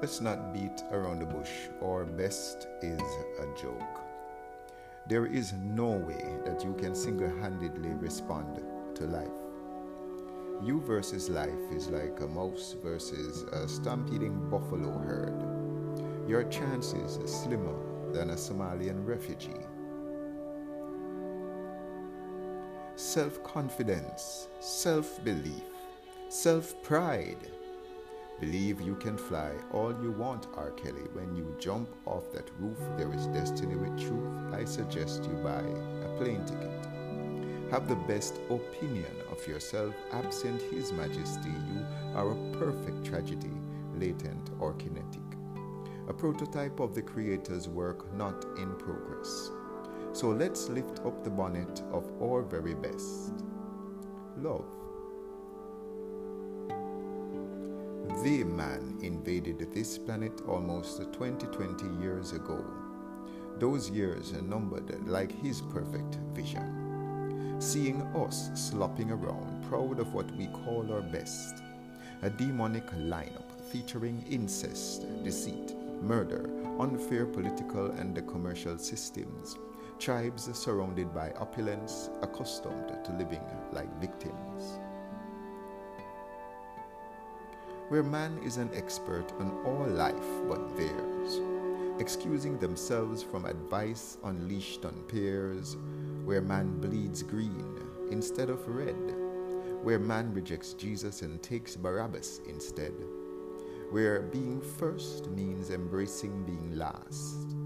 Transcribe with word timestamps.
Let's 0.00 0.22
not 0.22 0.54
beat 0.54 0.82
around 0.92 1.18
the 1.18 1.26
bush. 1.26 1.50
Our 1.82 2.06
best 2.06 2.68
is 2.80 3.02
a 3.38 3.44
joke. 3.60 4.00
There 5.06 5.26
is 5.26 5.52
no 5.52 5.90
way 5.90 6.24
that 6.46 6.64
you 6.64 6.72
can 6.72 6.94
single 6.94 7.28
handedly 7.28 7.90
respond 7.90 8.62
to 8.94 9.04
life. 9.04 9.28
You 10.62 10.80
versus 10.80 11.28
life 11.28 11.70
is 11.70 11.88
like 11.88 12.18
a 12.20 12.26
mouse 12.26 12.74
versus 12.82 13.42
a 13.52 13.68
stampeding 13.68 14.48
buffalo 14.48 14.96
herd. 15.00 15.36
Your 16.26 16.44
chances 16.44 17.18
are 17.18 17.26
slimmer 17.26 17.76
than 18.10 18.30
a 18.30 18.36
Somalian 18.36 19.06
refugee. 19.06 19.66
Self 22.96 23.44
confidence, 23.44 24.48
self 24.60 25.22
belief, 25.22 25.68
self 26.30 26.82
pride 26.82 27.50
Believe 28.40 28.80
you 28.80 28.94
can 28.96 29.18
fly 29.18 29.52
all 29.70 29.92
you 30.02 30.12
want, 30.12 30.46
R. 30.56 30.70
Kelly. 30.70 31.04
When 31.12 31.36
you 31.36 31.54
jump 31.58 31.90
off 32.06 32.32
that 32.32 32.50
roof, 32.58 32.78
there 32.96 33.12
is 33.12 33.26
destiny 33.26 33.76
with 33.76 34.00
truth. 34.00 34.54
I 34.54 34.64
suggest 34.64 35.24
you 35.24 35.34
buy 35.44 35.60
a 35.60 36.16
plane 36.16 36.42
ticket. 36.46 36.70
Have 37.70 37.86
the 37.86 37.96
best 37.96 38.40
opinion 38.48 39.14
of 39.30 39.46
yourself. 39.46 39.94
Absent 40.12 40.62
His 40.62 40.90
Majesty, 40.90 41.50
you 41.50 41.84
are 42.14 42.32
a 42.32 42.52
perfect 42.58 43.04
tragedy, 43.04 43.52
latent 43.94 44.48
or 44.58 44.72
kinetic. 44.72 45.20
A 46.08 46.14
prototype 46.14 46.80
of 46.80 46.94
the 46.94 47.02
Creator's 47.02 47.68
work, 47.68 48.10
not 48.14 48.42
in 48.56 48.74
progress. 48.76 49.50
So 50.12 50.28
let's 50.28 50.70
lift 50.70 51.00
up 51.00 51.22
the 51.22 51.30
bonnet 51.30 51.82
of 51.92 52.10
our 52.22 52.42
very 52.42 52.74
best. 52.74 53.34
Love. 54.38 54.79
The 58.18 58.44
man 58.44 58.98
invaded 59.00 59.72
this 59.72 59.96
planet 59.96 60.42
almost 60.46 61.00
20 61.12 61.46
20 61.46 62.02
years 62.02 62.32
ago. 62.32 62.62
Those 63.58 63.88
years 63.88 64.34
are 64.34 64.42
numbered 64.42 65.08
like 65.08 65.32
his 65.40 65.62
perfect 65.62 66.16
vision. 66.34 67.56
Seeing 67.60 68.02
us 68.14 68.50
slopping 68.54 69.10
around, 69.10 69.64
proud 69.70 70.00
of 70.00 70.12
what 70.12 70.30
we 70.36 70.48
call 70.48 70.92
our 70.92 71.00
best. 71.00 71.62
A 72.20 72.28
demonic 72.28 72.90
lineup 72.90 73.48
featuring 73.72 74.22
incest, 74.28 75.06
deceit, 75.24 75.74
murder, 76.02 76.50
unfair 76.78 77.24
political 77.24 77.92
and 77.92 78.14
commercial 78.26 78.76
systems, 78.76 79.56
tribes 79.98 80.50
surrounded 80.52 81.14
by 81.14 81.30
opulence, 81.38 82.10
accustomed 82.20 82.88
to 83.04 83.12
living 83.12 83.44
like 83.72 83.90
victims 83.98 84.80
where 87.90 88.04
man 88.04 88.38
is 88.44 88.56
an 88.56 88.70
expert 88.72 89.24
on 89.40 89.50
all 89.66 89.84
life 89.84 90.14
but 90.48 90.76
theirs, 90.76 91.40
excusing 91.98 92.56
themselves 92.56 93.20
from 93.20 93.44
advice 93.44 94.16
unleashed 94.22 94.84
on 94.84 94.94
peers, 95.08 95.76
where 96.24 96.40
man 96.40 96.78
bleeds 96.80 97.24
green 97.24 97.82
instead 98.12 98.48
of 98.48 98.64
red, 98.68 98.94
where 99.82 99.98
man 99.98 100.32
rejects 100.32 100.72
Jesus 100.74 101.22
and 101.22 101.42
takes 101.42 101.74
Barabbas 101.74 102.42
instead, 102.48 102.94
where 103.90 104.22
being 104.22 104.60
first 104.78 105.28
means 105.30 105.70
embracing 105.70 106.44
being 106.44 106.76
last, 106.76 107.56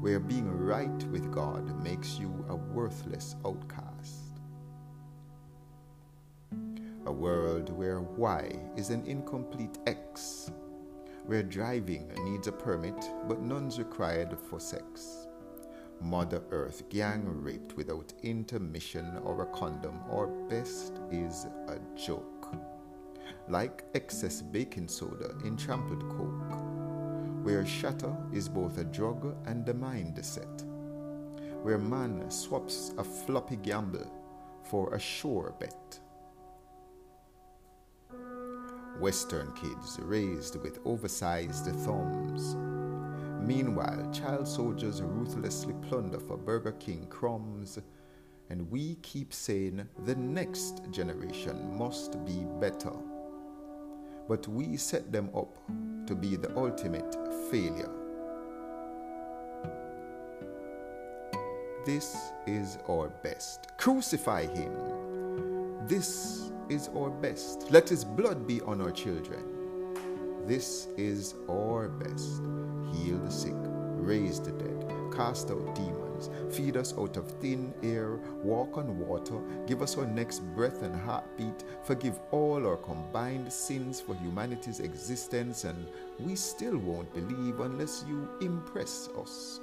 where 0.00 0.20
being 0.20 0.56
right 0.56 1.02
with 1.10 1.32
God 1.32 1.82
makes 1.82 2.16
you 2.16 2.44
a 2.48 2.54
worthless 2.54 3.34
outcast 3.44 4.23
a 7.06 7.12
world 7.12 7.70
where 7.70 8.00
Y 8.00 8.50
is 8.76 8.90
an 8.90 9.04
incomplete 9.06 9.78
X, 9.86 10.50
where 11.26 11.42
driving 11.42 12.10
needs 12.24 12.48
a 12.48 12.52
permit 12.52 13.10
but 13.28 13.42
none's 13.42 13.78
required 13.78 14.38
for 14.48 14.58
sex. 14.58 15.26
Mother 16.00 16.42
Earth 16.50 16.88
gang 16.88 17.24
raped 17.26 17.76
without 17.76 18.12
intermission 18.22 19.18
or 19.22 19.42
a 19.42 19.46
condom, 19.46 20.00
or 20.10 20.26
best 20.48 21.00
is 21.10 21.46
a 21.68 21.78
joke. 21.96 22.54
Like 23.48 23.84
excess 23.94 24.40
baking 24.42 24.88
soda 24.88 25.34
in 25.44 25.56
trampled 25.56 26.08
coke, 26.08 27.44
where 27.44 27.66
shatter 27.66 28.16
is 28.32 28.48
both 28.48 28.78
a 28.78 28.84
drug 28.84 29.36
and 29.46 29.68
a 29.68 29.74
mindset, 29.74 30.64
where 31.62 31.78
man 31.78 32.30
swaps 32.30 32.92
a 32.98 33.04
floppy 33.04 33.56
gamble 33.56 34.10
for 34.62 34.94
a 34.94 34.98
sure 34.98 35.54
bet 35.58 36.00
Western 39.00 39.52
kids 39.52 39.98
raised 40.00 40.60
with 40.62 40.78
oversized 40.84 41.66
thumbs. 41.66 42.56
Meanwhile, 43.46 44.10
child 44.12 44.46
soldiers 44.48 45.02
ruthlessly 45.02 45.74
plunder 45.82 46.20
for 46.20 46.36
Burger 46.36 46.72
King 46.72 47.06
crumbs, 47.10 47.78
and 48.50 48.70
we 48.70 48.96
keep 49.02 49.32
saying 49.32 49.86
the 50.04 50.14
next 50.14 50.82
generation 50.90 51.76
must 51.76 52.24
be 52.24 52.46
better. 52.60 52.92
But 54.28 54.46
we 54.48 54.76
set 54.76 55.12
them 55.12 55.28
up 55.36 55.58
to 56.06 56.14
be 56.14 56.36
the 56.36 56.56
ultimate 56.56 57.14
failure. 57.50 57.90
This 61.84 62.16
is 62.46 62.78
our 62.88 63.10
best. 63.22 63.76
Crucify 63.76 64.46
him. 64.46 65.86
This 65.86 66.50
is 66.68 66.88
our 66.96 67.10
best. 67.10 67.70
Let 67.70 67.88
his 67.88 68.04
blood 68.04 68.46
be 68.46 68.60
on 68.62 68.80
our 68.80 68.90
children. 68.90 69.42
This 70.46 70.88
is 70.96 71.34
our 71.48 71.88
best. 71.88 72.42
Heal 72.92 73.18
the 73.18 73.30
sick, 73.30 73.54
raise 73.56 74.40
the 74.40 74.52
dead, 74.52 74.86
cast 75.14 75.50
out 75.50 75.74
demons, 75.74 76.28
feed 76.54 76.76
us 76.76 76.94
out 76.98 77.16
of 77.16 77.30
thin 77.40 77.72
air, 77.82 78.16
walk 78.42 78.76
on 78.76 78.98
water, 78.98 79.40
give 79.66 79.82
us 79.82 79.96
our 79.96 80.06
next 80.06 80.40
breath 80.54 80.82
and 80.82 80.94
heartbeat, 80.94 81.64
forgive 81.82 82.18
all 82.30 82.66
our 82.66 82.76
combined 82.76 83.52
sins 83.52 84.00
for 84.00 84.14
humanity's 84.16 84.80
existence, 84.80 85.64
and 85.64 85.86
we 86.20 86.36
still 86.36 86.76
won't 86.76 87.12
believe 87.14 87.60
unless 87.60 88.04
you 88.06 88.28
impress 88.40 89.08
us. 89.18 89.60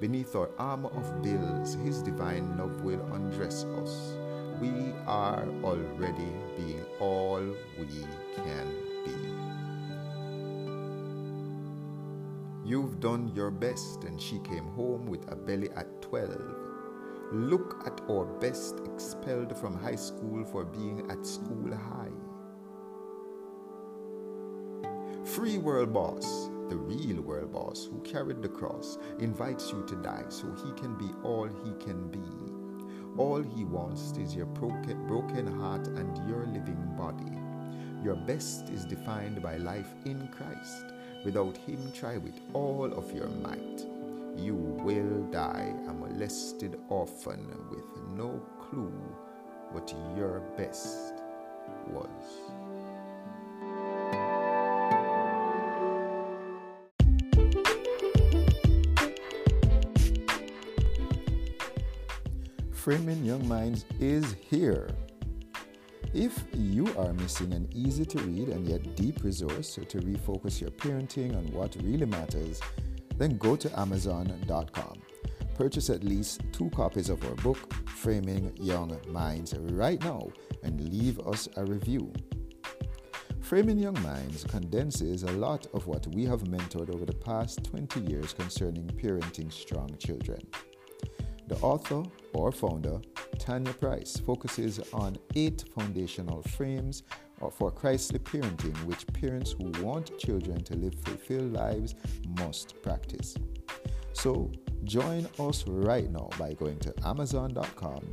Beneath 0.00 0.34
our 0.34 0.50
armor 0.58 0.90
of 0.90 1.22
bills, 1.22 1.74
his 1.74 2.02
divine 2.02 2.58
love 2.58 2.82
will 2.82 3.00
undress 3.12 3.64
us 3.64 4.14
we 4.60 4.92
are 5.06 5.46
already 5.62 6.32
being 6.56 6.84
all 7.00 7.42
we 7.78 8.06
can 8.36 8.74
be. 9.04 9.44
You've 12.68 12.98
done 13.00 13.30
your 13.34 13.50
best, 13.50 14.04
and 14.04 14.20
she 14.20 14.38
came 14.38 14.64
home 14.68 15.06
with 15.06 15.30
a 15.30 15.36
belly 15.36 15.68
at 15.76 16.00
12. 16.02 16.30
Look 17.32 17.82
at 17.86 18.00
our 18.08 18.24
best 18.24 18.80
expelled 18.86 19.56
from 19.58 19.78
high 19.78 19.96
school 19.96 20.44
for 20.44 20.64
being 20.64 21.10
at 21.10 21.26
school 21.26 21.74
high. 21.74 22.12
Free 25.24 25.58
world 25.58 25.92
boss, 25.92 26.48
the 26.68 26.76
real 26.76 27.20
world 27.22 27.52
boss 27.52 27.88
who 27.90 28.00
carried 28.00 28.40
the 28.40 28.48
cross, 28.48 28.98
invites 29.18 29.70
you 29.72 29.84
to 29.86 29.96
die 29.96 30.24
so 30.28 30.46
he 30.64 30.72
can 30.72 30.94
be 30.96 31.10
all 31.22 31.48
he 31.64 31.72
can 31.84 32.08
be. 32.08 32.63
All 33.16 33.40
he 33.40 33.64
wants 33.64 34.12
is 34.18 34.34
your 34.34 34.46
broken 34.46 35.46
heart 35.60 35.86
and 35.86 36.28
your 36.28 36.46
living 36.46 36.94
body. 36.98 37.30
Your 38.02 38.16
best 38.16 38.70
is 38.70 38.84
defined 38.84 39.40
by 39.40 39.56
life 39.56 39.94
in 40.04 40.26
Christ. 40.28 40.86
Without 41.24 41.56
him, 41.56 41.92
try 41.92 42.16
with 42.16 42.40
all 42.52 42.92
of 42.92 43.12
your 43.14 43.28
might. 43.28 43.86
You 44.36 44.56
will 44.56 45.22
die 45.30 45.72
a 45.88 45.92
molested 45.92 46.76
orphan 46.88 47.46
with 47.70 47.84
no 48.16 48.42
clue 48.60 48.92
what 49.70 49.94
your 50.16 50.40
best 50.56 51.14
was. 51.90 52.83
Framing 62.84 63.24
Young 63.24 63.48
Minds 63.48 63.86
is 63.98 64.36
here. 64.50 64.90
If 66.12 66.44
you 66.52 66.86
are 66.98 67.14
missing 67.14 67.54
an 67.54 67.66
easy 67.72 68.04
to 68.04 68.18
read 68.18 68.50
and 68.50 68.68
yet 68.68 68.94
deep 68.94 69.24
resource 69.24 69.76
to 69.76 69.98
refocus 70.00 70.60
your 70.60 70.68
parenting 70.72 71.34
on 71.34 71.50
what 71.54 71.74
really 71.82 72.04
matters, 72.04 72.60
then 73.16 73.38
go 73.38 73.56
to 73.56 73.80
Amazon.com. 73.80 75.00
Purchase 75.54 75.88
at 75.88 76.04
least 76.04 76.42
two 76.52 76.68
copies 76.76 77.08
of 77.08 77.24
our 77.24 77.34
book, 77.36 77.72
Framing 77.86 78.54
Young 78.60 78.94
Minds, 79.08 79.54
right 79.58 80.04
now 80.04 80.28
and 80.62 80.86
leave 80.92 81.18
us 81.20 81.48
a 81.56 81.64
review. 81.64 82.12
Framing 83.40 83.78
Young 83.78 83.98
Minds 84.02 84.44
condenses 84.44 85.22
a 85.22 85.32
lot 85.32 85.66
of 85.72 85.86
what 85.86 86.06
we 86.08 86.26
have 86.26 86.42
mentored 86.42 86.94
over 86.94 87.06
the 87.06 87.14
past 87.14 87.64
20 87.64 88.00
years 88.00 88.34
concerning 88.34 88.86
parenting 88.88 89.50
strong 89.50 89.96
children. 89.96 90.46
The 91.46 91.56
author 91.56 92.02
or 92.32 92.52
founder, 92.52 93.00
Tanya 93.38 93.72
Price, 93.74 94.16
focuses 94.16 94.80
on 94.92 95.16
eight 95.34 95.64
foundational 95.76 96.42
frames 96.42 97.02
for 97.52 97.70
Christly 97.70 98.18
parenting, 98.18 98.76
which 98.86 99.06
parents 99.08 99.52
who 99.52 99.70
want 99.84 100.18
children 100.18 100.62
to 100.64 100.74
live 100.76 100.94
fulfilled 101.04 101.52
lives 101.52 101.94
must 102.38 102.80
practice. 102.82 103.36
So, 104.12 104.50
join 104.84 105.28
us 105.38 105.66
right 105.66 106.10
now 106.10 106.30
by 106.38 106.54
going 106.54 106.78
to 106.80 106.94
Amazon.com, 107.04 108.10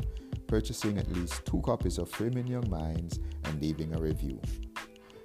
purchasing 0.48 0.98
at 0.98 1.10
least 1.14 1.46
two 1.46 1.62
copies 1.62 1.98
of 1.98 2.10
Framing 2.10 2.48
Young 2.48 2.70
Minds, 2.70 3.20
and 3.46 3.62
leaving 3.62 3.96
a 3.96 4.02
review. 4.02 4.40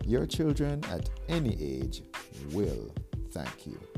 Your 0.05 0.27
children 0.27 0.85
at 0.91 1.11
any 1.29 1.57
age 1.61 2.03
will 2.53 2.95
thank 3.33 3.67
you. 3.67 3.96